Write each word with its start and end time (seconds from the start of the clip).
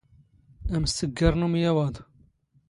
ⴰⵎⵙⵜⴳⴳⴰⵔ 0.75 1.33
ⵏ 1.41 1.41
ⵓⵎⵢⴰⵡⴰⴹ. 1.47 1.95